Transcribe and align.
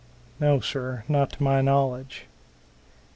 "No, 0.39 0.59
sir, 0.61 1.03
not 1.07 1.33
to 1.33 1.43
my 1.43 1.61
knowledge." 1.61 2.25